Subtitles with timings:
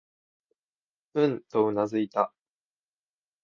[1.13, 2.33] うん、とうなずいた。